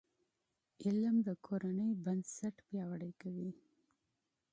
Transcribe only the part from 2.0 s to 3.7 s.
بنسټ پیاوړی کوي.